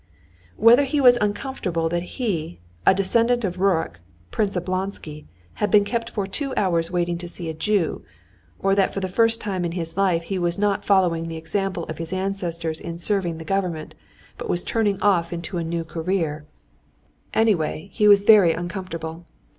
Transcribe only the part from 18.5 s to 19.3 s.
uncomfortable.